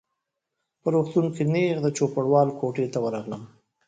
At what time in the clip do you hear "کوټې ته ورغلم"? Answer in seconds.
2.59-3.43